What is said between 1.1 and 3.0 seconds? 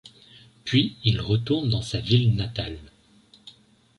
retourne dans sa ville natale.